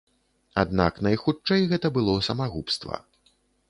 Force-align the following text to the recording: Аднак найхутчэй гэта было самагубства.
Аднак 0.61 0.97
найхутчэй 1.09 1.69
гэта 1.75 1.95
было 2.01 2.19
самагубства. 2.33 2.95